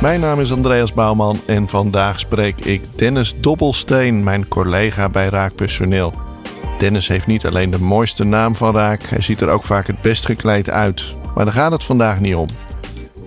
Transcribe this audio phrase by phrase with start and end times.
[0.00, 6.12] Mijn naam is Andreas Bouwman en vandaag spreek ik Dennis Dobbelsteen, mijn collega bij Raakpersoneel.
[6.78, 10.02] Dennis heeft niet alleen de mooiste naam van Raak, hij ziet er ook vaak het
[10.02, 11.14] best gekleed uit.
[11.34, 12.46] Maar daar gaat het vandaag niet om.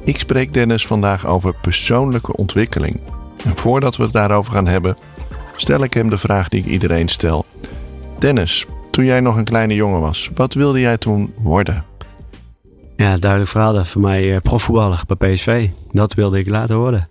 [0.04, 3.00] Ik spreek Dennis vandaag over persoonlijke ontwikkeling.
[3.46, 4.98] En voordat we het daarover gaan hebben,
[5.56, 7.46] stel ik hem de vraag die ik iedereen stel.
[8.20, 11.93] Dennis, toen jij nog een kleine jongen was, wat wilde jij toen worden?
[12.96, 13.74] Ja, duidelijk verhaal.
[13.74, 15.70] Dat voor mij eh, profvoetballer bij PSV.
[15.92, 17.08] Dat wilde ik later worden.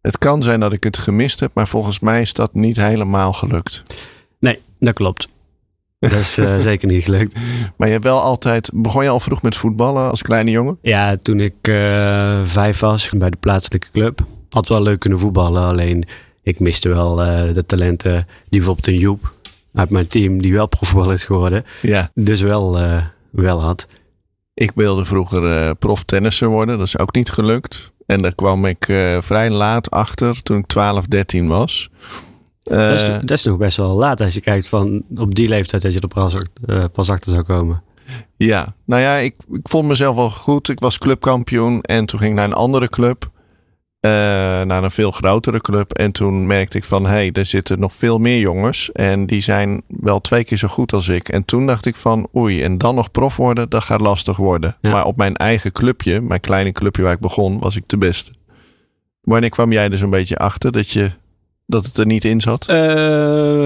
[0.00, 3.32] Het kan zijn dat ik het gemist heb, maar volgens mij is dat niet helemaal
[3.32, 3.82] gelukt.
[4.38, 5.28] Nee, dat klopt.
[6.04, 7.34] Dat is eh, zeker niet gelukt.
[7.76, 8.70] Maar je hebt wel altijd.
[8.72, 10.78] Begon je al vroeg met voetballen als kleine jongen?
[10.82, 14.26] Ja, toen ik eh, vijf was bij de plaatselijke club.
[14.50, 15.62] Had wel leuk kunnen voetballen.
[15.62, 16.04] Alleen
[16.42, 17.14] ik miste wel
[17.52, 19.32] de talenten die bijvoorbeeld een Joep
[19.74, 21.64] uit mijn team, die wel profvoetballer is geworden.
[21.82, 22.10] Ja.
[22.14, 22.78] Dus wel,
[23.30, 23.86] wel had.
[24.54, 26.78] Ik wilde vroeger eh proftennisser worden.
[26.78, 27.92] Dat is ook niet gelukt.
[28.06, 31.90] En daar kwam ik eh, vrij laat achter toen ik 12, 13 was.
[32.62, 35.48] dat, is, Eh, dat is nog best wel laat als je kijkt van op die
[35.48, 36.34] leeftijd dat je er pas,
[36.92, 37.82] pas achter zou komen.
[38.36, 40.68] Ja, nou ja, ik, ik vond mezelf wel goed.
[40.68, 43.30] Ik was clubkampioen en toen ging ik naar een andere club.
[44.04, 44.10] Eh,
[44.62, 45.92] naar een veel grotere club.
[45.92, 48.92] En toen merkte ik van, hé, hey, er zitten nog veel meer jongens.
[48.92, 51.28] En die zijn wel twee keer zo goed als ik.
[51.28, 54.76] En toen dacht ik van, oei, en dan nog prof worden, dat gaat lastig worden.
[54.80, 54.90] Ja.
[54.90, 58.30] Maar op mijn eigen clubje, mijn kleine clubje waar ik begon, was ik de beste.
[59.20, 61.10] Wanneer kwam jij er zo'n beetje achter dat, je,
[61.66, 62.68] dat het er niet in zat?
[62.68, 62.76] Eh,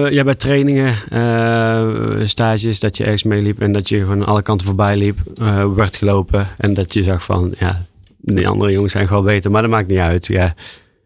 [0.09, 4.67] ja, bij trainingen, eh, stages, dat je ergens meeliep en dat je gewoon alle kanten
[4.67, 6.47] voorbij liep, eh, werd gelopen.
[6.57, 7.85] En dat je zag van, ja,
[8.21, 10.27] die andere jongens zijn gewoon beter, maar dat maakt niet uit.
[10.27, 10.53] Ja,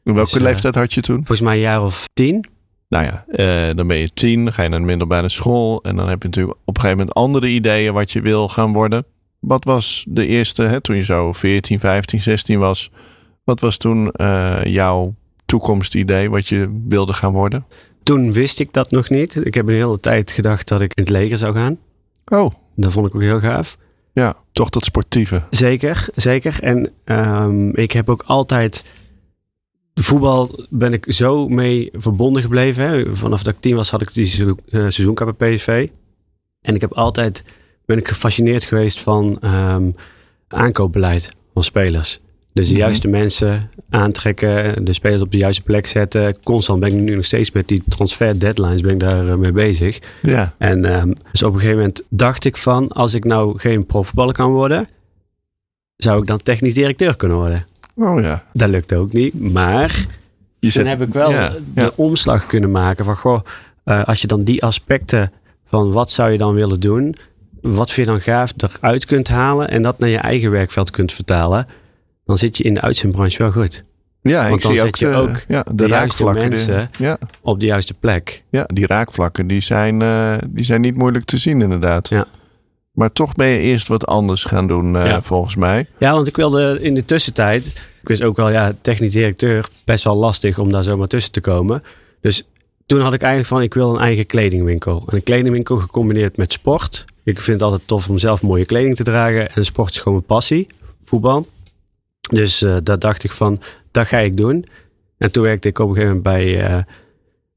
[0.03, 1.16] In welke dus, eh, leeftijd had je toen?
[1.16, 2.46] volgens mij een jaar of tien.
[2.90, 5.81] Nou ja, eh, dan ben je tien, dan ga je naar de middelbare school.
[5.84, 8.73] En dan heb je natuurlijk op een gegeven moment andere ideeën wat je wil gaan
[8.73, 9.06] worden.
[9.40, 12.91] Wat was de eerste, hè, toen je zo 14, 15, 16 was.
[13.44, 15.16] Wat was toen eh, jouw
[15.46, 17.66] toekomstidee, wat je wilde gaan worden?
[18.03, 19.46] Toen wist ik dat nog niet.
[19.46, 21.78] Ik heb een hele tijd gedacht dat ik in het leger zou gaan.
[22.25, 23.78] Oh, Dat vond ik ook heel gaaf.
[24.13, 25.44] Ja, toch dat sportieve.
[25.50, 26.63] Zeker, zeker.
[26.63, 28.91] En ehm, ik heb ook altijd.
[29.94, 32.84] Voetbal ben ik zo mee verbonden gebleven.
[32.88, 33.16] Hè.
[33.16, 35.88] Vanaf dat ik tien was had ik die seizoen- eh, seizoenkaart bij PSV.
[36.62, 37.44] En ik heb altijd
[37.85, 39.91] ben ik gefascineerd geweest van ehm,
[40.47, 42.19] aankoopbeleid van spelers.
[42.53, 42.81] Dus de Mhm.
[42.84, 46.38] juiste mensen aantrekken, de spelers op de juiste plek zetten.
[46.44, 49.52] Constant ben ik nu nog steeds met die transfer deadlines ben ik daar eh, mee
[49.52, 50.00] bezig.
[50.22, 53.86] Ja, En ehm, dus op een gegeven moment dacht ik van, als ik nou geen
[53.86, 54.88] profvoetballer kan worden,
[55.97, 57.66] zou ik dan technisch directeur kunnen worden.
[57.96, 58.44] oh ja.
[58.53, 60.06] Dat lukte ook niet, maar
[60.59, 61.91] Je toen heb ik wel ja, de ja.
[61.96, 63.41] omslag kunnen maken van, goh,
[63.84, 65.31] eh, als je dan die aspecten
[65.66, 67.16] van wat zou je dan willen doen,
[67.62, 71.14] wat vind je dan gaaf eruit kunt halen en dat naar je eigen werkveld kunt
[71.14, 71.68] vertalen,
[72.25, 73.84] dan zit je in de uitzendbranche wel goed.
[74.22, 76.44] Ja, ik dan zie zet ook je de, ook ja, de, raakvlakken.
[76.44, 76.89] de- mensen.
[76.97, 78.44] ja, Op de juiste plek.
[78.50, 82.09] ja, die raakvlakken die zijn, eh, die zijn niet moeilijk te zien inderdaad.
[82.09, 82.28] Ja.
[82.91, 85.22] Maar toch ben je eerst wat anders gaan doen eh, Ja.
[85.22, 85.85] volgens mij.
[85.97, 87.67] Ja, want ik wilde in de tussentijd.
[88.01, 91.41] Ik wist ook wel, ja, technisch directeur, best wel lastig om daar zomaar tussen te
[91.41, 91.84] komen.
[92.22, 92.47] Dus
[92.85, 95.03] toen had ik eigenlijk van, ik wil een eigen kledingwinkel.
[95.07, 97.05] En een kledingwinkel gecombineerd met sport.
[97.23, 99.51] Ik vind het altijd tof om zelf mooie kleding te dragen.
[99.55, 100.67] En sport is gewoon mijn passie,
[101.05, 101.47] voetbal.
[102.31, 103.61] Dus eh dat dacht ik van,
[103.91, 104.66] dat ga ik doen.
[105.17, 106.84] En toen werkte ik op een gegeven moment bij, eh,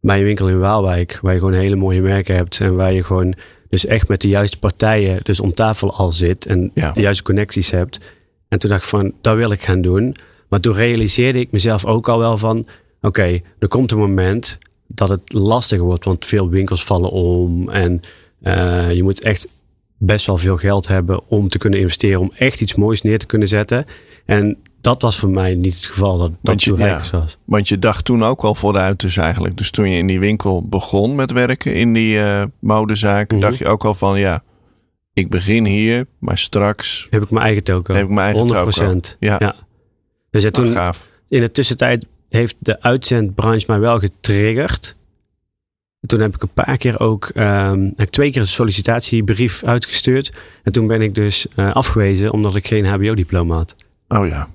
[0.00, 1.18] bij een winkel in Waalwijk.
[1.22, 2.60] Waar je gewoon hele mooie merken hebt.
[2.60, 3.34] En waar je gewoon
[3.68, 6.46] dus echt met de juiste partijen dus om tafel al zit.
[6.46, 6.92] En Ja.
[6.92, 8.00] de juiste connecties hebt.
[8.48, 10.16] En toen dacht ik van, dat wil ik gaan doen.
[10.48, 12.66] Maar toen realiseerde ik mezelf ook al wel van...
[13.00, 16.04] Oké, er komt een moment dat het lastiger wordt.
[16.04, 17.68] Want veel winkels vallen om.
[17.70, 18.00] En
[18.42, 19.48] eh, je moet echt
[19.98, 22.20] best wel veel geld hebben om te kunnen investeren.
[22.20, 23.84] Om echt iets moois neer te kunnen zetten.
[24.24, 26.18] En dat was voor mij niet het geval.
[26.18, 26.84] Dat dat je- ja.
[26.86, 27.38] rijk was.
[27.44, 29.56] Want je dacht toen ook al vooruit dus eigenlijk.
[29.56, 33.46] Dus toen je in die winkel begon met werken in die eh modezaken, Mhm.
[33.46, 34.42] dacht je ook al van ja,
[35.12, 37.94] ik begin hier, maar straks Heb ik mijn eigen toko.
[37.94, 39.02] heb ik mijn eigen 100%.
[39.02, 39.16] toko.
[39.26, 39.54] Ja, Ja.
[40.30, 41.08] Dus ja, toen, toen, gaaf.
[41.28, 44.96] in de tussentijd heeft de uitzendbranche mij wel getriggerd.
[46.06, 50.32] Toen heb ik een paar keer ook, ehm, heb ik twee keer een sollicitatiebrief uitgestuurd.
[50.62, 53.74] En toen ben ik dus eh, afgewezen omdat ik geen HBO-diploma had.
[54.08, 54.48] Oh ja.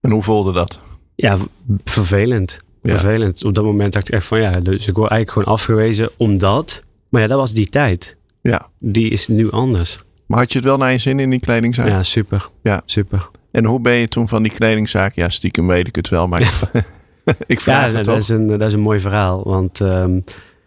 [0.00, 0.80] En hoe voelde dat?
[1.14, 1.36] Ja,
[1.84, 2.58] vervelend.
[2.82, 2.90] Ja.
[2.98, 3.44] Vervelend.
[3.44, 6.82] Op dat moment dacht ik echt van ja, dus ik word eigenlijk gewoon afgewezen omdat.
[7.08, 8.16] Maar ja, dat was die tijd.
[8.40, 8.68] Ja.
[8.78, 9.98] Die is nu anders.
[10.26, 11.88] Maar had je het wel naar je zin in die kledingzaak?
[11.88, 12.48] Ja, super.
[12.62, 12.82] Ja.
[12.86, 13.28] Super.
[13.50, 15.14] En hoe ben je toen van die kledingzaak?
[15.14, 16.52] Ja, stiekem weet ik het wel, maar ik,
[17.46, 18.16] ik vraag Ja, het dat toch.
[18.16, 19.42] is, een, dat is een mooi verhaal.
[19.44, 20.20] Want ehm,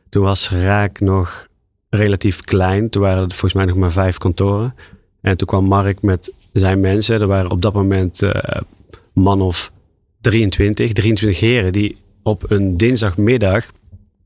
[0.10, 1.48] toen was Raak nog
[1.90, 2.90] relatief klein.
[2.90, 4.76] Toen waren er volgens mij nog maar vijf kantoren.
[5.22, 7.22] En toen kwam Mark met zijn mensen.
[7.22, 8.62] Er waren op dat moment eh,
[9.14, 9.72] man of
[10.22, 13.66] 23, 23 heren die op een dinsdagmiddag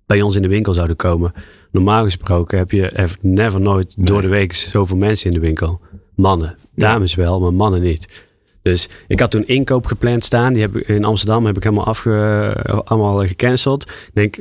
[0.06, 1.34] bij ons in de winkel zouden komen.
[1.72, 5.80] Normaal gesproken heb je have never nooit door de week zoveel mensen in de winkel.
[6.16, 6.58] Mannen.
[6.76, 8.26] Dames wel, maar mannen niet.
[8.62, 10.54] Dus ik had toen inkoop gepland staan.
[10.54, 13.84] Die heb ik, in Amsterdam heb ik helemaal afge, allemaal gecanceld.
[13.84, 14.38] Ik denk,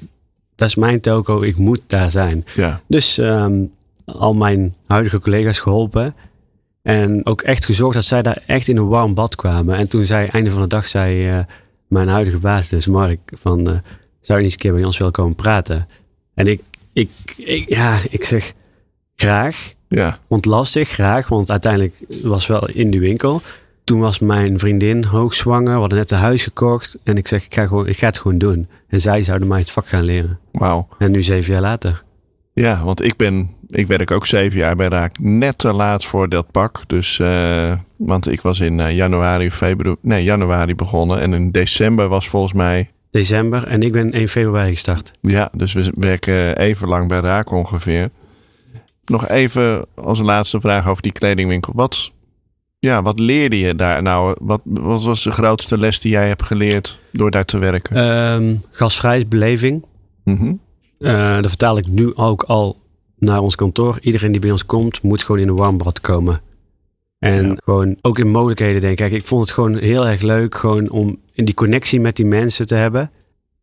[0.61, 1.41] dat is mijn toko.
[1.41, 2.45] Ik moet daar zijn.
[2.55, 3.63] Ja, Dus ehm,
[4.05, 6.15] al mijn huidige collega's geholpen.
[6.83, 9.77] En ook echt gezorgd dat zij daar echt in een warm bad kwamen.
[9.77, 11.39] En toen zei, einde van de dag, zei eh,
[11.89, 13.73] mijn huidige baas, dus Mark, van, eh, zou
[14.21, 15.89] je niet eens een keer bij ons willen komen praten?
[16.35, 16.63] En ik,
[16.93, 18.53] ik, ik, ja, ik zeg,
[19.17, 19.75] graag.
[19.89, 23.43] ja, het lastig, graag, want uiteindelijk was wel in de winkel.
[23.85, 26.99] Toen was mijn vriendin hoogzwanger, we hadden net een huis gekocht.
[27.05, 28.69] En ik zeg, ik ga, gewoon, ik ga het gewoon doen.
[28.89, 30.39] En zij zouden mij het vak gaan leren.
[30.53, 30.89] wauw.
[30.99, 32.03] En nu zeven jaar later.
[32.53, 35.19] Ja, want ik ben, ik werk ook zeven jaar bij Raak.
[35.19, 36.83] Net te laat voor dat pak.
[36.87, 41.21] Dus, eh, want ik was in eh, januari, februari, nee, januari begonnen.
[41.21, 45.13] En in december was volgens mij, December en ik ben 1 februari gestart.
[45.21, 48.11] ja, dus we werken even lang bij Raak ongeveer.
[49.05, 51.73] Nog even als laatste vraag over die kledingwinkel.
[51.77, 52.13] Wat,
[52.81, 54.37] ja, wat leerde je daar nou?
[54.41, 57.97] Wat, wat was de grootste les die jij hebt geleerd door daar te werken?
[57.97, 59.85] Ehm gasvrij beleving.
[60.25, 60.53] Mhm.
[60.99, 62.79] Eh dat vertaal ik nu ook al
[63.19, 63.99] naar ons kantoor.
[64.01, 66.41] Iedereen die bij ons komt, moet gewoon in een warm bad komen.
[67.19, 67.57] En Ja.
[67.65, 69.09] gewoon ook in mogelijkheden denken.
[69.09, 72.27] Kijk, ik vond het gewoon heel erg leuk gewoon om in die connectie met die
[72.27, 73.11] mensen te hebben.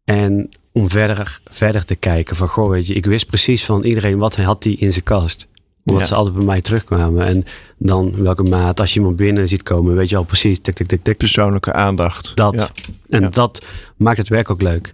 [0.04, 4.18] En om verder, verder te kijken van, goh, weet je, ik wist precies van iedereen
[4.18, 5.48] wat hij had die in zijn kast.
[5.90, 6.06] Omdat Ja.
[6.06, 7.26] ze altijd bij mij terugkwamen.
[7.26, 7.44] En
[7.78, 10.88] dan welke maat, als je iemand binnen ziet komen, weet je al precies, tik, tik,
[10.88, 11.18] tik, tik.
[11.18, 12.36] Persoonlijke aandacht.
[12.36, 12.54] Dat.
[12.62, 12.70] Ja.
[13.10, 13.66] En dat
[13.98, 14.94] maakt het werk ook leuk.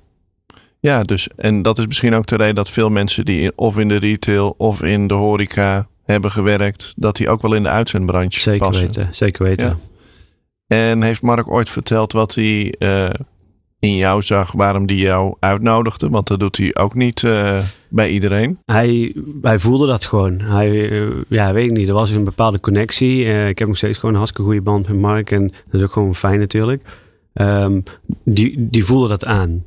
[0.80, 3.78] Ja, dus en dat is misschien ook de reden dat veel mensen die in, of
[3.78, 7.70] in de retail of in de horeca hebben gewerkt, dat die ook wel in de
[7.70, 8.86] uitzendbranche Zeker passen.
[8.86, 9.68] weten, zeker weten.
[10.68, 10.78] Ja.
[10.90, 13.10] En heeft Mark ooit verteld wat hij eh,
[13.84, 16.10] in jou zag, waarom die jou uitnodigde?
[16.10, 17.60] Want dat doet hij ook niet eh,
[17.90, 18.60] bij iedereen.
[18.66, 20.40] Hij, hij voelde dat gewoon.
[20.40, 21.88] Hij, eh, ja, weet ik niet.
[21.88, 23.26] Er was een bepaalde connectie.
[23.26, 25.32] Eh, ik heb nog steeds gewoon een hartstikke goede band met Mark.
[25.32, 26.84] En dat is ook gewoon fijn natuurlijk.
[27.34, 27.80] Ehm,
[28.24, 29.66] die, die voelde dat aan.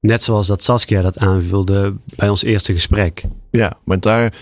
[0.00, 3.24] Net zoals dat Saskia dat aanvulde bij ons eerste gesprek.
[3.50, 4.32] Ja, maar daar,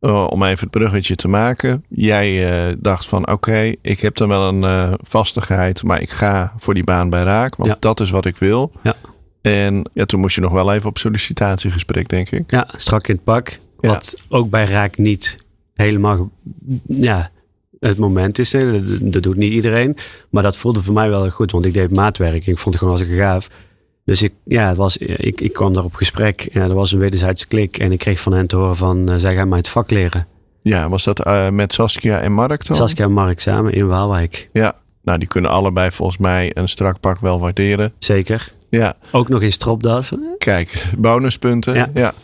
[0.00, 1.84] eh, om even het bruggetje te maken.
[1.88, 6.54] Jij eh, dacht van oké, ik heb dan wel een eh, vastigheid, maar ik ga
[6.58, 7.56] voor die baan bij Raak.
[7.56, 7.76] Want Ja.
[7.80, 8.72] dat is wat ik wil.
[8.82, 8.94] Ja.
[9.42, 12.50] En ja, toen moest je nog wel even op sollicitatiegesprek, denk ik.
[12.50, 13.58] Ja, strak in het pak.
[13.80, 13.88] Ja.
[13.88, 15.36] Wat ook bij Raak niet
[15.74, 16.30] helemaal
[16.86, 17.30] ja,
[17.80, 18.50] het moment is.
[18.50, 19.96] Dat, dat doet niet iedereen.
[20.30, 21.52] Maar dat voelde voor mij wel goed.
[21.52, 22.46] Want ik deed maatwerk.
[22.46, 23.48] Ik vond het gewoon als ik gaaf.
[24.06, 26.48] Dus ik, ja, het was, ik, ik kwam daar op gesprek.
[26.52, 27.78] Ja, er was een wederzijdse klik.
[27.78, 29.08] En ik kreeg van hen te horen van...
[29.10, 30.26] eh, zij gaan mij het vak leren.
[30.62, 32.76] Ja, was dat eh, met Saskia en Mark dan?
[32.76, 34.48] Saskia en Mark samen in Waalwijk.
[34.52, 37.92] Ja, nou die kunnen allebei volgens mij een strak pak wel waarderen.
[37.98, 38.52] Zeker.
[38.70, 40.10] Ja, Ook nog in stropdas.
[40.38, 41.74] kijk, bonuspunten.
[41.74, 41.90] Ja.
[41.94, 42.14] Ja.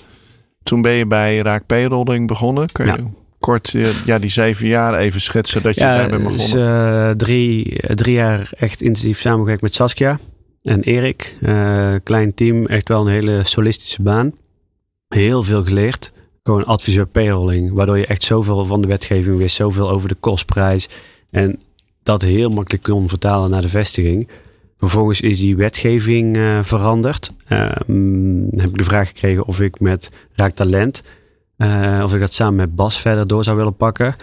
[0.63, 2.73] Toen ben je bij Raak Payrolling begonnen.
[2.73, 2.99] Kun je Ja.
[3.41, 6.33] kort eh, ja, die zeven jaar even schetsen dat je daar bent begonnen?
[6.39, 10.19] dus, eh, drie, eh, drie jaar echt intensief samengewerkt met Saskia
[10.63, 11.37] en Erik.
[11.41, 14.33] Eh, klein team, echt wel een hele solistische baan.
[15.09, 16.13] Heel veel geleerd.
[16.43, 20.89] Gewoon adviseur payrolling, waardoor je echt zoveel van de wetgeving wist, zoveel over de kostprijs.
[21.31, 21.61] En
[22.03, 24.29] dat heel makkelijk kon vertalen naar de vestiging.
[24.79, 27.33] Vervolgens is die wetgeving eh, veranderd.
[27.49, 31.03] Ehm, heb ik de vraag gekregen of ik met Raak Talent,
[31.57, 34.17] eh, of ik dat samen met Bas verder door zou willen pakken.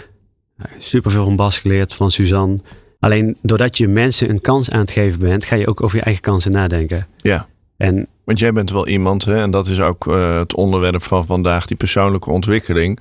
[0.78, 2.60] Super veel van Bas geleerd, van Suzanne.
[3.00, 6.04] Alleen doordat je mensen een kans aan het geven bent, ga je ook over je
[6.04, 7.08] eigen kansen nadenken.
[7.18, 7.48] Ja.
[7.78, 11.26] En Want jij bent wel iemand, hè, en dat is ook eh, het onderwerp van
[11.26, 13.00] vandaag, die persoonlijke ontwikkeling.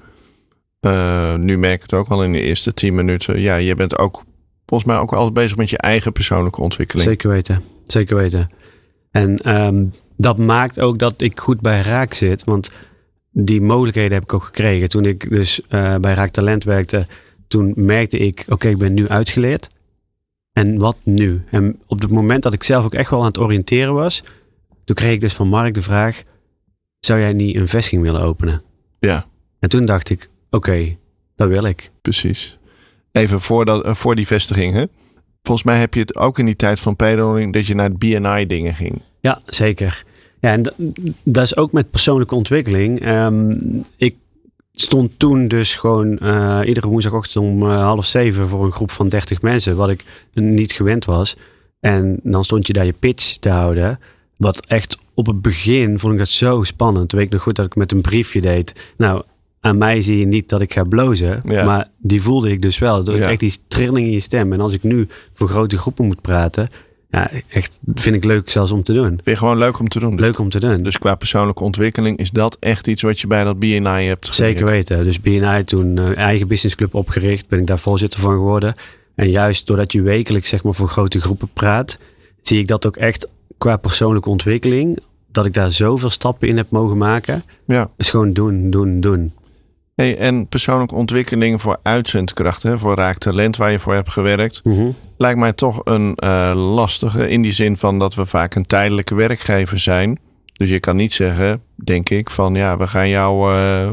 [0.80, 3.40] Eh, nu merk ik het ook al in de eerste tien minuten.
[3.40, 4.24] Ja, je bent ook
[4.66, 7.08] volgens mij ook altijd bezig met je eigen persoonlijke ontwikkeling.
[7.08, 8.50] zeker weten, zeker weten.
[9.10, 9.84] En ehm,
[10.16, 12.70] dat maakt ook dat ik goed bij Raak zit, want
[13.32, 14.88] die mogelijkheden heb ik ook gekregen.
[14.88, 17.06] Toen ik dus eh, bij Raak Talent werkte,
[17.48, 19.68] toen merkte ik, oké, ik ben nu uitgeleerd.
[20.58, 21.42] En wat nu?
[21.50, 24.22] En op het moment dat ik zelf ook echt wel aan het oriënteren was,
[24.84, 26.22] toen kreeg ik dus van Mark de vraag,
[27.00, 28.62] zou jij niet een vestiging willen openen?
[28.98, 29.26] Ja,
[29.58, 30.96] En toen dacht ik, oké,
[31.36, 31.90] dat wil ik.
[32.02, 32.58] precies.
[33.12, 34.84] Even voor, dat, eh, voor die vestiging, hè?
[35.42, 37.98] Volgens mij heb je het ook in die tijd van payroll dat je naar het
[37.98, 39.00] BNI dingen ging.
[39.20, 40.04] Ja, zeker.
[40.40, 40.74] Ja, en
[41.22, 43.00] dat is ook met persoonlijke ontwikkeling.
[43.00, 43.56] Ehm,
[43.96, 44.14] ik
[44.80, 49.08] stond toen dus gewoon uh, iedere woensdagochtend om uh, half zeven voor een groep van
[49.08, 51.36] 30 mensen, wat ik niet gewend was.
[51.80, 54.00] En dan stond je daar je pitch te houden.
[54.36, 57.08] Wat echt op het begin vond ik dat zo spannend.
[57.08, 58.92] Toen weet ik nog goed dat ik met een briefje deed.
[58.96, 59.22] Nou,
[59.60, 61.42] aan mij zie je niet dat ik ga blozen.
[61.44, 61.64] Ja.
[61.64, 63.12] Maar die voelde ik dus wel.
[63.12, 63.28] Ja.
[63.28, 64.52] Echt die trilling in je stem.
[64.52, 66.68] En als ik nu voor grote groepen moet praten.
[67.10, 69.08] Ja, echt vind ik leuk zelfs om te doen.
[69.08, 70.16] Vind je gewoon leuk om te doen?
[70.16, 70.82] Dus, leuk om te doen.
[70.82, 74.34] Dus qua persoonlijke ontwikkeling is dat echt iets wat je bij dat BNI hebt geleerd?
[74.34, 75.04] Zeker weten.
[75.04, 77.48] Dus BNI toen uh, eigen businessclub opgericht.
[77.48, 78.74] Ben ik daar voorzitter van geworden.
[79.14, 81.98] En juist doordat je wekelijks zeg maar voor grote groepen praat.
[82.42, 84.98] Zie ik dat ook echt qua persoonlijke ontwikkeling.
[85.32, 87.42] Dat ik daar zoveel stappen in heb mogen maken.
[87.66, 87.90] Ja.
[87.96, 89.32] Is gewoon doen, doen, doen.
[89.98, 94.64] Hey, en persoonlijke ontwikkeling voor uitzendkracht, hè, voor raak talent waar je voor hebt gewerkt,
[94.64, 98.66] mm lijkt mij toch een uh, lastige in die zin van dat we vaak een
[98.66, 100.18] tijdelijke werkgever zijn.
[100.52, 103.90] Dus je kan niet zeggen, denk ik, van ja, we gaan jou uh,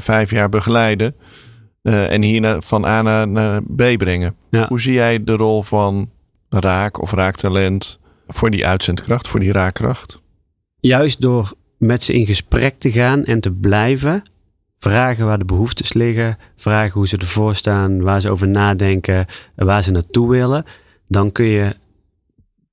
[0.00, 1.14] vijf jaar begeleiden
[1.82, 4.34] uh, en hier van A naar, naar B brengen.
[4.50, 4.68] Ja.
[4.68, 6.10] Hoe zie jij de rol van
[6.48, 10.20] raak of raaktalent voor die uitzendkracht, voor die raakkracht?
[10.80, 14.22] Juist door met ze in gesprek te gaan en te blijven
[14.78, 19.82] vragen waar de behoeftes liggen, vragen hoe ze ervoor staan, waar ze over nadenken, waar
[19.82, 20.64] ze naartoe willen,
[21.08, 21.76] dan kun je,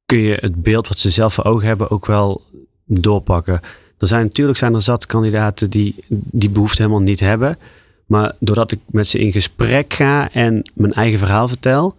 [0.05, 2.43] kun je het beeld wat ze zelf voor ogen hebben ook wel
[2.85, 3.59] doorpakken.
[3.97, 7.57] Er zijn natuurlijk zijn er zat kandidaten die die behoefte helemaal niet hebben.
[8.05, 11.95] Maar doordat ik met ze in gesprek ga en mijn eigen verhaal vertel,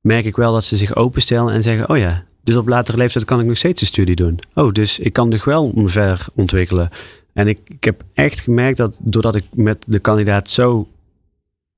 [0.00, 3.24] merk ik wel dat ze zich openstellen en zeggen: Oh ja, dus op latere leeftijd
[3.24, 4.38] kan ik nog steeds een studie doen.
[4.54, 6.88] Oh, dus ik kan nog wel me ver ontwikkelen.
[7.36, 10.88] En ik, ik heb echt gemerkt dat doordat ik met de kandidaat zo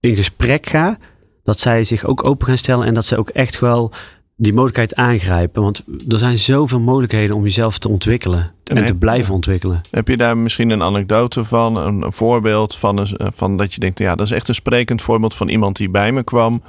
[0.00, 0.98] in gesprek ga,
[1.42, 3.92] dat zij zich ook open gaan stellen en dat ze ook echt wel
[4.36, 5.62] die mogelijkheid aangrijpen.
[5.62, 9.80] Want er zijn zoveel mogelijkheden om jezelf te ontwikkelen en, te blijven ontwikkelen.
[9.90, 13.98] Heb je daar misschien een anekdote van, een, voorbeeld van, een, van dat je denkt,
[13.98, 16.62] ja, dat is echt een sprekend voorbeeld van iemand die bij me kwam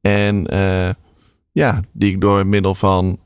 [0.00, 0.88] en uh,
[1.52, 3.18] ja, die ik door middel van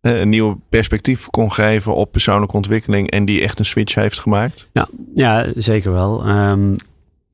[0.00, 4.68] een nieuw perspectief kon geven op persoonlijke ontwikkeling en die echt een switch heeft gemaakt?
[4.72, 6.28] Ja, ja zeker wel.
[6.28, 6.76] Um,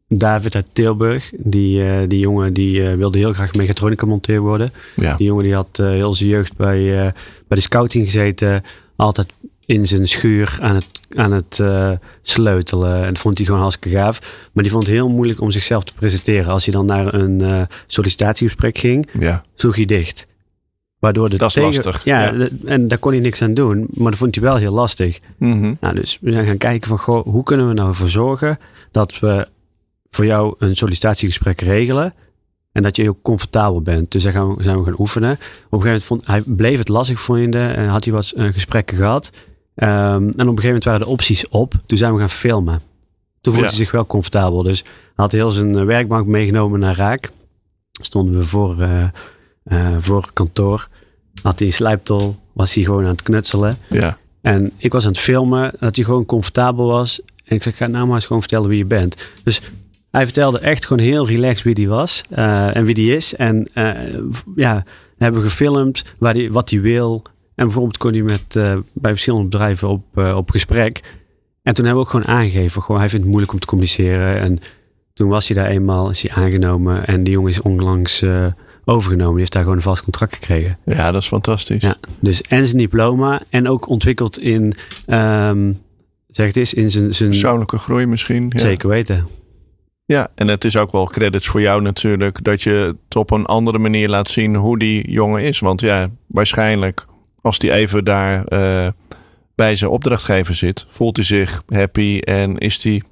[0.09, 4.73] David uit Tilburg, die, uh, die jongen die uh, wilde heel graag mechatronica monteur worden.
[4.97, 5.17] Ja.
[5.17, 6.91] Die jongen die had uh, heel zijn jeugd bij,
[7.49, 8.63] bij de scouting gezeten.
[8.97, 9.33] Altijd
[9.65, 11.63] in zijn schuur aan het, aan het
[12.23, 13.03] sleutelen.
[13.05, 14.49] En dat vond hij gewoon hartstikke gaaf.
[14.53, 16.53] Maar die vond het heel moeilijk om zichzelf te presenteren.
[16.53, 19.43] Als hij dan naar een sollicitatiegesprek ging, ja.
[19.55, 20.27] sloeg hij dicht.
[21.07, 22.05] Waardoor de dat is tegen, lastig.
[22.05, 23.87] Ja, De, en daar kon hij niks aan doen.
[23.93, 25.21] Maar dat vond hij wel heel lastig.
[25.39, 25.77] Mm -hmm.
[25.81, 28.59] nou, dus we zijn gaan kijken van, goh, hoe kunnen we nou ervoor zorgen
[28.91, 29.49] dat we
[30.11, 32.15] voor jou een sollicitatiegesprek regelen.
[32.73, 34.11] En dat je ook comfortabel bent.
[34.11, 35.31] Dus daar gaan we, zijn we gaan oefenen.
[35.31, 35.47] Op een
[35.81, 37.77] gegeven moment vond hij bleef het lastig vinden.
[37.77, 39.31] En had hij wat uh, gesprekken gehad.
[39.35, 41.75] Um, en op een gegeven moment waren de opties op.
[41.87, 42.83] Toen zijn we gaan filmen.
[43.41, 43.75] Toen voelde ja.
[43.75, 44.63] hij zich wel comfortabel.
[44.63, 47.31] Dus hij had heel zijn werkbank meegenomen naar Raak.
[47.93, 49.05] Stonden we voor, uh,
[49.69, 50.89] uh, voor kantoor.
[51.43, 52.37] Had hij een slijptol.
[52.53, 53.79] Was hij gewoon aan het knutselen.
[53.89, 54.19] Ja.
[54.41, 55.73] En ik was aan het filmen.
[55.81, 57.21] Dat hij gewoon comfortabel was.
[57.45, 59.31] En ik zeg, ga nou maar eens gewoon vertellen wie je bent.
[59.43, 59.61] Dus
[60.11, 63.35] hij vertelde echt gewoon heel relaxed wie die was uh, en wie die is.
[63.35, 63.91] En uh,
[64.57, 64.85] ja,
[65.19, 67.23] hebben we gefilmd waar die, wat hij wil.
[67.55, 71.01] En bijvoorbeeld kon hij met, uh, bij verschillende bedrijven op, op gesprek.
[71.63, 74.41] En toen hebben we ook gewoon aangegeven, gewoon, hij vindt het moeilijk om te communiceren.
[74.41, 74.59] En
[75.13, 77.07] toen was hij daar eenmaal, is hij aangenomen.
[77.07, 78.25] En die jongen is onlangs
[78.89, 79.31] overgenomen.
[79.31, 80.79] Die heeft daar gewoon een vast contract gekregen.
[80.85, 81.83] Ja, dat is fantastisch.
[81.83, 84.75] Ja, dus en zijn diploma en ook ontwikkeld in,
[85.07, 85.81] um,
[86.29, 87.15] zeg het eens, in zijn...
[87.15, 88.47] zijn Persoonlijke groei misschien.
[88.49, 88.59] Ja.
[88.59, 89.27] Zeker weten.
[90.05, 93.47] Ja, en het is ook wel credits voor jou natuurlijk dat je het op een
[93.47, 95.59] andere manier laat zien hoe die jongen is.
[95.59, 97.07] Want ja, waarschijnlijk
[97.41, 98.89] als die even daar uh,
[99.55, 103.03] bij zijn opdrachtgever zit, voelt hij zich happy en is hij.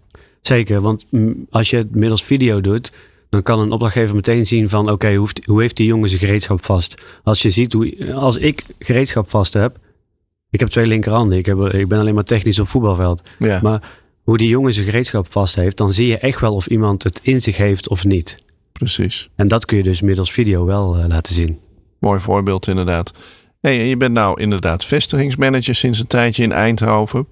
[0.40, 1.04] Zeker, want
[1.50, 2.97] als je het middels video doet,
[3.35, 6.21] dan kan een opdrachtgever meteen zien van oké, okay, hoe, hoe heeft die jongen zijn
[6.21, 7.03] gereedschap vast?
[7.23, 9.79] Als je ziet hoe, als ik gereedschap vast heb,
[10.50, 13.23] ik heb twee linkerhanden, ik, heb, ik ben alleen maar technisch op voetbalveld.
[13.38, 13.59] Ja.
[13.62, 13.91] Maar
[14.23, 17.21] hoe die jongen zijn gereedschap vast heeft, dan zie je echt wel of iemand het
[17.23, 18.37] in zich heeft of niet.
[18.73, 19.29] Precies.
[19.35, 21.59] En dat kun je dus middels video wel uh, laten zien.
[21.99, 23.12] Mooi voorbeeld inderdaad.
[23.61, 27.26] Hey, je bent nou inderdaad vestigingsmanager sinds een tijdje in Eindhoven.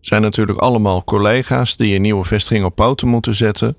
[0.00, 3.76] Zijn natuurlijk allemaal collega's die een nieuwe vestiging op poten moeten zetten.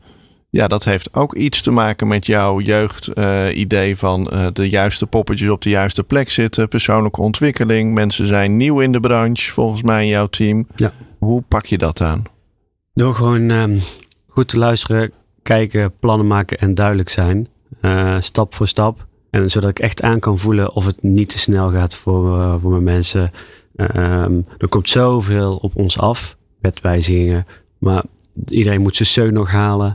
[0.52, 5.08] Ja, dat heeft ook iets te maken met jouw jeugdidee uh, van uh, de juiste
[5.08, 6.68] poppetjes op de juiste plek zitten.
[6.68, 7.94] Persoonlijke ontwikkeling.
[7.94, 10.68] Mensen zijn nieuw in de branche, volgens mij in jouw team.
[10.76, 10.94] Ja.
[11.18, 12.24] Hoe pak je dat aan?
[12.94, 13.80] Door gewoon um,
[14.28, 15.12] goed te luisteren,
[15.44, 17.48] kijken, plannen maken en duidelijk zijn.
[17.82, 19.08] Uh, stap voor stap.
[19.30, 22.72] En zodat ik echt aan kan voelen of het niet te snel gaat voor, voor
[22.72, 23.32] mijn mensen.
[23.76, 27.46] Um, er komt zoveel op ons af met wijzigingen.
[27.78, 28.04] Maar
[28.46, 29.94] iedereen moet zijn steun nog halen.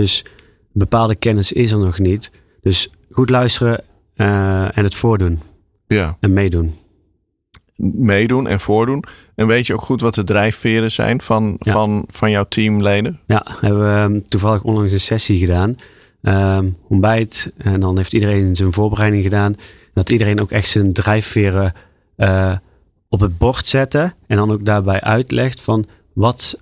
[0.00, 0.24] Dus
[0.72, 2.30] bepaalde kennis is er nog niet.
[2.60, 3.84] Dus goed luisteren
[4.16, 5.40] uh, en het voordoen.
[5.86, 6.16] Ja.
[6.20, 6.74] En meedoen.
[7.76, 9.04] Meedoen en voordoen.
[9.34, 11.72] En weet je ook goed wat de drijfveren zijn van, Ja.
[11.72, 13.20] van, van jouw teamleden?
[13.26, 15.76] Ja, hebben we um, toevallig onlangs een sessie gedaan.
[16.22, 17.52] Um, ontbijt.
[17.56, 19.54] En dan heeft iedereen zijn voorbereiding gedaan.
[19.94, 21.72] Dat iedereen ook echt zijn drijfveren
[22.16, 22.56] uh,
[23.08, 24.14] op het bord zette.
[24.26, 26.58] En dan ook daarbij uitlegt van wat,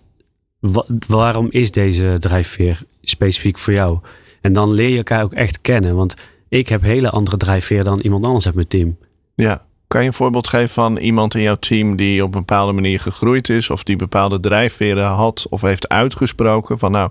[0.61, 3.99] wa waarom is deze drijfveer specifiek voor jou?
[4.41, 5.97] En dan leer je elkaar ook echt kennen.
[5.97, 6.15] Want
[6.49, 8.97] ik heb hele andere drijfveer dan iemand anders uit mijn team.
[9.35, 9.67] Ja.
[9.87, 13.00] Kan je een voorbeeld geven van iemand in jouw team die op een bepaalde manier
[13.00, 17.11] gegroeid is, of die bepaalde drijfveren had of heeft uitgesproken van nou,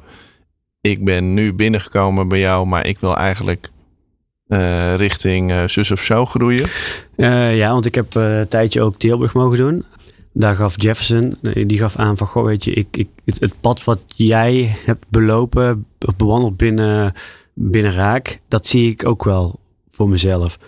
[0.82, 3.70] ik ben nu binnengekomen bij jou, maar ik wil eigenlijk
[4.48, 6.68] uh, richting uh, zus of zo groeien?
[7.16, 9.86] Uh, ja, want ik heb een tijdje ook Tilburg mogen doen.
[10.40, 13.84] Daar gaf Jefferson, die gaf aan van, goh, weet je, ik, ik, het, het pad
[13.84, 15.86] wat jij hebt belopen
[16.18, 17.14] bewandeld binnen,
[17.54, 19.60] binnen Raak, dat zie ik ook wel
[19.92, 20.60] voor mezelf.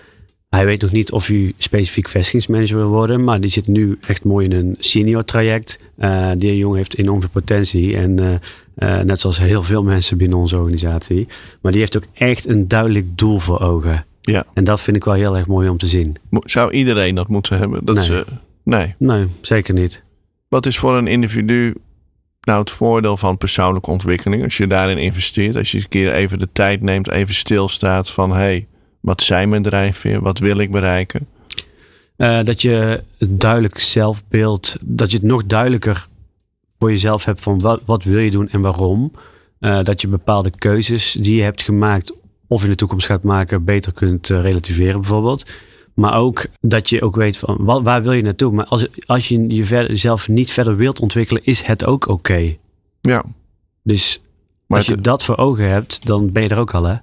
[0.49, 4.23] Hij weet nog niet of hij specifiek vestigingsmanager wil worden, maar die zit nu echt
[4.23, 5.79] mooi in een senior traject.
[5.99, 8.29] Uh, die jongen heeft enorm veel potentie en uh,
[8.77, 11.27] uh, net zoals heel veel mensen binnen onze organisatie.
[11.61, 14.05] Maar die heeft ook echt een duidelijk doel voor ogen.
[14.21, 14.45] Ja.
[14.53, 16.15] En dat vind ik wel heel erg mooi om te zien.
[16.43, 17.85] Zou iedereen dat moeten hebben?
[17.85, 18.05] Dat nee.
[18.05, 18.25] Ze,
[18.69, 18.95] nee.
[18.97, 20.03] Nee, zeker niet.
[20.47, 21.75] Wat is voor een individu
[22.41, 24.43] nou het voordeel van persoonlijke ontwikkeling?
[24.43, 28.11] Als je daarin investeert, als je eens een keer even de tijd neemt, even stilstaat
[28.11, 28.67] van hé, hey,
[28.99, 30.21] wat zijn mijn drijfveer?
[30.21, 31.27] Wat wil ik bereiken?
[32.17, 36.07] Uh, dat je het duidelijk zelfbeeld, dat je het nog duidelijker
[36.79, 39.11] voor jezelf hebt van wat, wat wil je doen en waarom.
[39.59, 43.63] Uh, dat je bepaalde keuzes die je hebt gemaakt of in de toekomst gaat maken
[43.63, 45.51] beter kunt uh, relativeren bijvoorbeeld.
[45.99, 48.53] Maar ook dat je ook weet van wat, waar wil je naartoe.
[48.53, 52.11] Maar als, als je jezelf niet verder wilt ontwikkelen, is het ook oké.
[52.11, 52.59] Okay.
[53.01, 53.23] Ja.
[53.83, 54.21] Dus
[54.67, 56.95] maar als je dat voor ogen hebt, dan ben je er ook al hè.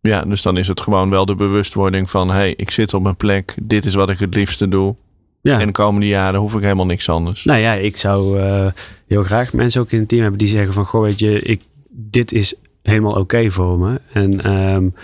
[0.00, 2.28] Ja, dus dan is het gewoon wel de bewustwording van...
[2.28, 4.94] hé, hey, ik zit op mijn plek, dit is wat ik het liefste doe.
[5.40, 5.60] Ja.
[5.60, 7.44] En de komende jaren hoef ik helemaal niks anders.
[7.44, 8.66] Nou ja, ik zou uh,
[9.06, 10.84] heel graag mensen ook in het team hebben die zeggen van...
[10.84, 14.00] goh, weet je, ik, dit is helemaal oké okay voor me.
[14.12, 14.94] En um,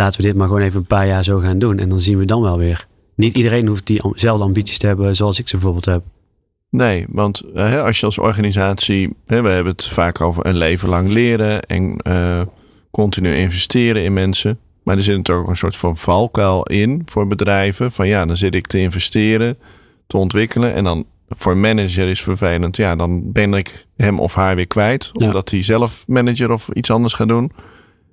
[0.00, 1.78] laten we dit maar gewoon even een paar jaar zo gaan doen.
[1.78, 2.86] En dan zien we dan wel weer.
[3.14, 6.02] Niet iedereen hoeft diezelfde ambities te hebben zoals ik ze bijvoorbeeld heb.
[6.70, 9.16] Nee, want uh, als je als organisatie...
[9.26, 11.96] Hè, we hebben het vaak over een leven lang leren en...
[12.06, 12.40] Uh,
[12.90, 14.58] continu investeren in mensen.
[14.82, 17.92] Maar er zit natuurlijk ook een soort van valkuil in voor bedrijven.
[17.92, 19.58] Van ja, dan zit ik te investeren,
[20.06, 20.74] te ontwikkelen.
[20.74, 22.76] En dan voor een manager is vervelend.
[22.76, 25.10] Ja, dan ben ik hem of haar weer kwijt.
[25.12, 25.26] Ja.
[25.26, 27.52] Omdat hij zelf manager of iets anders gaat doen.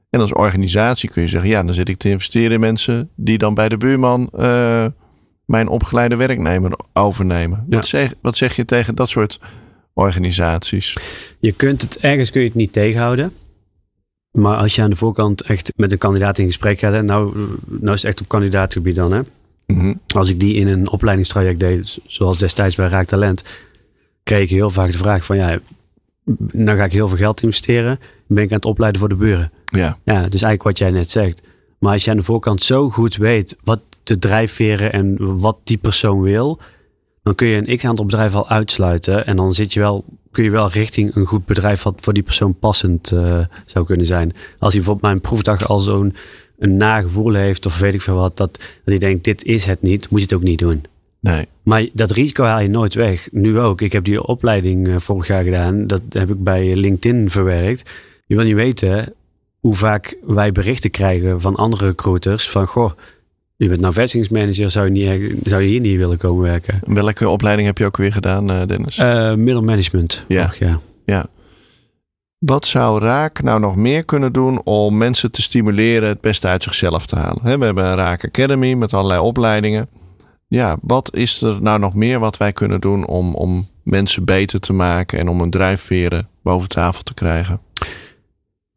[0.10, 3.38] En als organisatie kun je zeggen, ja, dan zit ik te investeren in mensen die
[3.38, 4.86] dan bij de buurman uh,
[5.46, 7.66] mijn opgeleide werknemer overnemen.
[7.70, 7.76] Ja.
[7.76, 9.40] Wat, zeg, wat zeg je tegen dat soort
[9.94, 10.98] organisaties?
[11.40, 13.34] Je kunt het ergens kun je het niet tegenhouden.
[14.32, 17.48] Maar als je aan de voorkant echt met een kandidaat in gesprek gaat, hè, nou,
[17.66, 19.12] nou is het echt op kandidaatgebied dan.
[19.12, 19.22] Hè?
[19.66, 20.00] Mm -hmm.
[20.08, 23.44] Als ik die in een opleidingstraject deed, zoals destijds bij Raak Talent,
[24.24, 25.60] kreeg ik heel vaak de vraag van ja,
[26.52, 29.52] nou ga ik heel veel geld investeren, ben ik aan het opleiden voor de buren.
[29.72, 29.98] Ja.
[30.04, 31.42] ja, dus eigenlijk wat jij net zegt.
[31.80, 35.78] Maar als je aan de voorkant zo goed weet wat de drijfveren en wat die
[35.78, 36.60] persoon wil,
[37.24, 39.26] dan kun je een x-aantal bedrijven al uitsluiten.
[39.26, 42.24] En dan zit je wel, kun je wel richting een goed bedrijf wat voor die
[42.24, 44.32] persoon passend uh, zou kunnen zijn.
[44.60, 46.16] Als hij bijvoorbeeld mijn proefdag al zo'n
[46.60, 49.82] een nagevoel heeft of weet ik veel wat, dat, dat hij denkt dit is het
[49.82, 50.86] niet, moet je het ook niet doen.
[51.20, 51.48] Nee.
[51.64, 53.28] Maar dat risico haal je nooit weg.
[53.32, 53.82] Nu ook.
[53.82, 55.88] Ik heb die opleiding uh, vorig jaar gedaan.
[55.88, 57.92] Dat heb ik bij LinkedIn verwerkt.
[58.26, 59.14] Je wil niet weten
[59.68, 62.92] hoe vaak wij berichten krijgen van andere recruiters van goh,
[63.56, 66.80] je bent nou vestigingsmanager, zou je, niet, zou je hier niet willen komen werken?
[66.86, 68.98] Welke opleiding heb je ook weer gedaan, uh, Dennis?
[68.98, 70.26] Uh, middelmanagement.
[70.28, 70.54] Ja.
[70.60, 70.80] ja.
[71.06, 71.26] ja.
[72.38, 76.64] Wat zou Raak nou nog meer kunnen doen om mensen te stimuleren het beste uit
[76.64, 77.44] zichzelf te halen?
[77.44, 79.90] We hebben een Raak Academy met allerlei opleidingen.
[80.48, 84.60] Ja, wat is er nou nog meer wat wij kunnen doen om, om mensen beter
[84.60, 87.60] te maken en om hun drijfveren boven tafel te krijgen?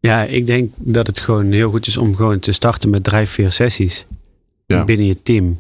[0.01, 3.53] Ja, ik denk dat het gewoon heel goed is om gewoon te starten met drijfveer
[3.53, 4.07] sessies
[4.67, 4.85] ja.
[4.85, 5.59] binnen je team.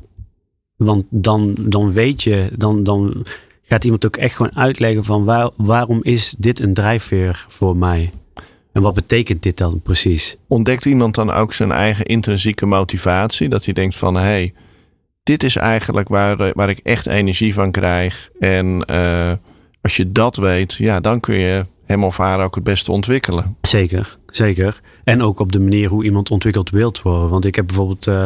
[0.77, 3.27] Want dan, dan weet je, dan, dan
[3.63, 8.13] gaat iemand ook echt gewoon uitleggen van waar, waarom is dit een drijfveer voor mij?
[8.73, 10.37] En wat betekent dit dan precies?
[10.47, 13.49] Ontdekt iemand dan ook zijn eigen intrinsieke motivatie?
[13.49, 14.55] Dat hij denkt van, hé, hey,
[15.23, 18.31] dit is eigenlijk waar, waar ik echt energie van krijg.
[18.39, 19.33] En uh,
[19.81, 23.57] als je dat weet, ja, dan kun je hem of haar ook het beste ontwikkelen.
[23.63, 24.81] Zeker, zeker.
[25.05, 27.29] En ook op de manier hoe iemand ontwikkeld wilt worden.
[27.29, 28.25] Want ik heb bijvoorbeeld uh,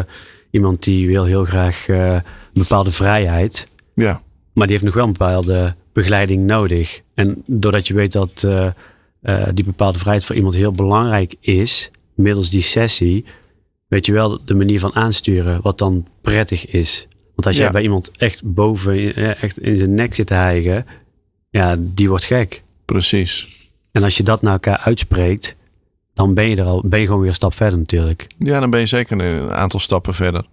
[0.54, 2.22] Iemand die wil heel graag eh, een
[2.52, 3.68] bepaalde vrijheid.
[3.94, 4.22] Ja.
[4.52, 7.00] Maar die heeft nog wel een bepaalde begeleiding nodig.
[7.14, 8.66] En doordat je weet dat uh,
[9.22, 13.24] uh, die bepaalde vrijheid voor iemand heel belangrijk is, middels die sessie,
[13.88, 17.08] weet je wel de manier van aansturen wat dan prettig is.
[17.34, 20.86] Want als jij bij iemand echt boven, echt in zijn nek zit te hijgen,
[21.50, 22.62] ja, die wordt gek.
[22.84, 23.48] Precies.
[23.92, 25.56] En als je dat naar elkaar uitspreekt,
[26.14, 28.26] dan ben je er al, ben je gewoon weer een stap verder natuurlijk.
[28.38, 30.46] Ja, dan ben je zeker een aantal stappen verder.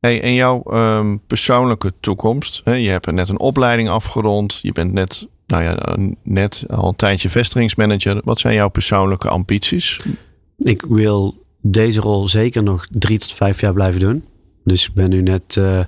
[0.00, 2.60] Hey, en jouw um, persoonlijke toekomst?
[2.64, 2.74] Hè?
[2.74, 4.58] Je hebt net een opleiding afgerond.
[4.62, 8.20] Je bent net, nou ja, net al een tijdje vestigingsmanager.
[8.24, 10.00] Wat zijn jouw persoonlijke ambities?
[10.56, 14.24] Ik wil deze rol zeker nog drie tot vijf jaar blijven doen.
[14.64, 15.80] Dus ik ben nu net uh,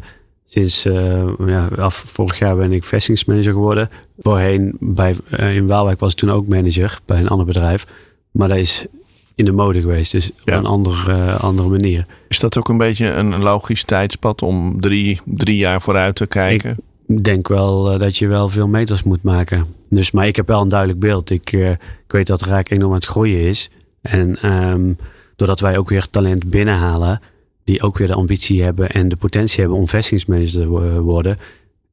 [0.52, 3.90] sinds uh, ja, af, vorig jaar ben ik vestigingsmanager geworden.
[4.18, 7.86] Voorheen bij, uh, in Waalwijk was ik toen ook manager bij een ander bedrijf.
[8.30, 8.86] Maar dat is
[9.34, 10.12] in de mode geweest.
[10.12, 12.06] Dus op een andere, andere manier.
[12.28, 16.76] Is dat ook een beetje een logisch tijdspad om drie, drie jaar vooruit te kijken?
[17.06, 19.66] Ik denk wel dat je wel veel meters moet maken.
[19.88, 21.30] Dus, maar ik heb wel een duidelijk beeld.
[21.30, 23.70] Ik, ik weet dat Raak enorm aan het groeien is.
[24.00, 24.96] En um,
[25.36, 27.20] doordat wij ook weer talent binnenhalen,
[27.64, 31.38] die ook weer de ambitie hebben en de potentie hebben om vestigingsmanager te worden,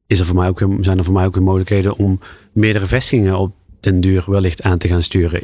[0.07, 2.19] is er voor mij ook, zijn er voor mij ook weer mogelijkheden om
[2.51, 5.43] meerdere vestigingen op den duur wellicht aan te gaan sturen.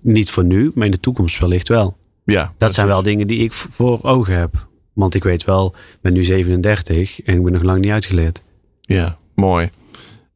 [0.00, 1.96] Niet voor nu, maar in de toekomst wellicht wel.
[2.24, 4.66] Ja, dat zijn wel dingen die ik voor ogen heb.
[4.92, 8.42] Want ik weet wel, ik ben nu 37 en ik ben nog lang niet uitgeleerd.
[8.80, 9.70] Ja, mooi.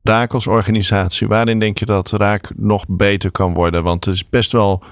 [0.03, 3.83] Raak als organisatie, waarin denk je dat Raak nog beter kan worden?
[3.83, 4.83] Want het is best wel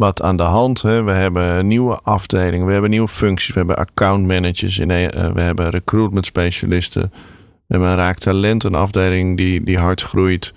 [0.00, 0.82] wat aan de hand.
[0.82, 1.02] Hè.
[1.02, 5.40] We hebben nieuwe afdelingen, we hebben nieuwe functies, we hebben account managers, in, uh, we
[5.40, 10.52] hebben recruitment specialisten, we hebben een raak talent, een afdeling die, die hard groeit.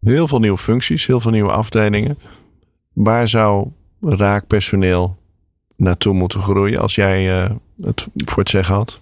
[0.00, 2.18] Heel veel nieuwe functies, heel veel nieuwe afdelingen.
[2.92, 3.68] Waar zou
[4.00, 5.16] raakpersoneel
[5.76, 9.00] naartoe moeten groeien als jij uh, het voor het zeggen had?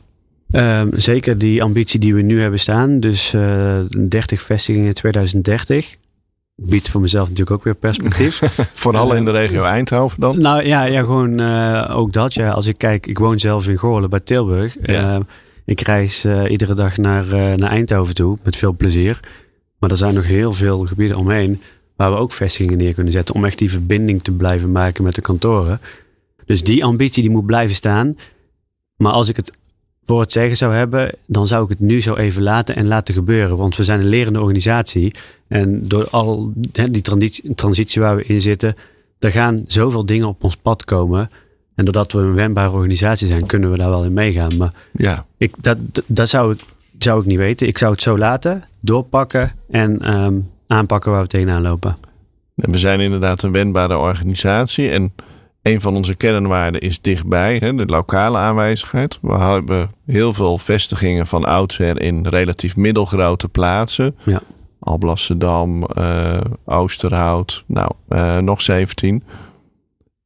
[0.51, 3.01] Um, zeker die ambitie die we nu hebben staan.
[3.01, 5.97] Dus uh, 30 vestigingen in 2030
[6.61, 8.43] biedt voor mezelf natuurlijk ook weer perspectief.
[8.73, 10.39] Vooral in de regio Eindhoven dan?
[10.39, 12.35] Nou ja, ja gewoon uh, ook dat.
[12.35, 12.51] Ja.
[12.51, 14.77] Als ik kijk, ik woon zelf in Goorlen bij Tilburg.
[14.83, 15.15] Ja.
[15.15, 15.21] Uh,
[15.65, 17.27] ik reis iedere dag naar,
[17.59, 19.21] naar Eindhoven toe met veel plezier.
[19.79, 21.63] Maar er zijn nog heel veel gebieden omheen
[21.97, 23.35] waar we ook vestigingen neer kunnen zetten.
[23.35, 25.81] Om echt die verbinding te blijven maken met de kantoren.
[26.47, 28.17] Dus die ambitie die moet blijven staan.
[28.97, 29.53] Maar als ik het
[30.09, 33.15] voor het zeggen zou hebben, dan zou ik het nu zo even laten en laten
[33.15, 33.57] gebeuren.
[33.57, 35.15] Want we zijn een lerende organisatie.
[35.49, 36.53] En door al
[36.91, 38.77] die transitie, transitie waar we in zitten,
[39.19, 41.31] er gaan zoveel dingen op ons pad komen.
[41.75, 44.57] En doordat we een wendbare organisatie zijn, kunnen we daar wel in meegaan.
[44.57, 45.27] Maar ja.
[45.37, 46.61] ik, dat, dat zou, ik,
[46.99, 47.67] zou ik niet weten.
[47.67, 51.97] Ik zou het zo laten, doorpakken en um, aanpakken waar we tegenaan lopen.
[52.55, 54.91] En we zijn inderdaad een wendbare organisatie.
[54.91, 55.13] En
[55.69, 59.19] een van onze kernwaarden is dichtbij, hè, de lokale aanwezigheid.
[59.23, 64.17] We hebben heel veel vestigingen van oudsher in relatief middelgrote plaatsen.
[64.25, 64.43] Ja.
[64.79, 69.15] Alblasserdam, uh, Oosterhout, nou, uh, nog 17.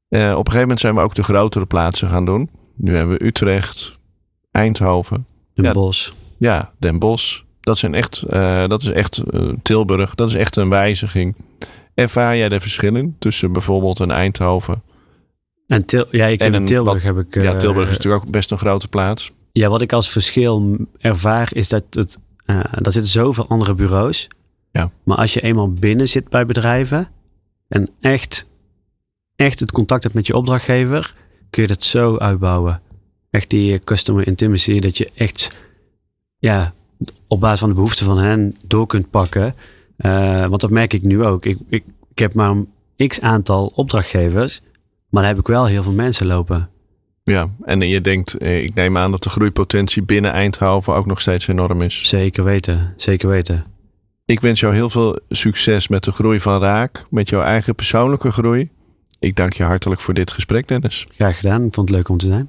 [0.09, 2.51] Uh, op een gegeven moment zijn we ook de grotere plaatsen gaan doen.
[2.77, 3.99] Nu hebben we Utrecht,
[4.51, 5.27] Eindhoven.
[5.55, 6.11] Den ja, Bosch.
[6.39, 7.41] Ja, Den Bosch.
[7.61, 8.25] Dat, zijn echt,
[8.69, 9.23] dat is echt
[9.63, 10.15] Tilburg.
[10.15, 11.37] Dat is echt een wijziging.
[11.95, 14.83] Ervaar jij de verschillen tussen bijvoorbeeld een Eindhoven
[15.73, 17.43] en til, ja, ik en in Tilburg heb ik.
[17.43, 19.33] ja, Tilburg is natuurlijk ook best een grote plaats.
[19.53, 22.19] Ja, wat ik als verschil ervaar is dat het.
[22.47, 24.29] Uh, er zitten zoveel andere bureaus.
[24.73, 24.91] Ja.
[25.03, 27.09] Maar als je eenmaal binnen zit bij bedrijven
[27.69, 28.47] en echt,
[29.37, 31.15] echt het contact hebt met je opdrachtgever,
[31.51, 32.81] kun je dat zo uitbouwen.
[33.31, 35.51] Echt die customer intimacy, dat je echt
[36.39, 36.75] ja,
[37.29, 39.55] op basis van de behoeften van hen door kunt pakken.
[39.99, 41.45] Uh, want dat merk ik nu ook.
[41.45, 44.61] Ik, ik, ik heb maar een x aantal opdrachtgevers.
[45.13, 46.69] Maar daar heb ik wel heel veel mensen lopen.
[47.25, 51.21] Ja, en je denkt, eh, ik neem aan dat de groeipotentie binnen Eindhoven ook nog
[51.21, 52.09] steeds enorm is.
[52.09, 53.65] Zeker weten, zeker weten.
[54.25, 58.33] Ik wens jou heel veel succes met de groei van Raak, met jouw eigen persoonlijke
[58.33, 58.71] groei.
[59.19, 61.07] Ik dank je hartelijk voor dit gesprek, Dennis.
[61.11, 62.49] Graag gedaan, ik vond het leuk om te zijn.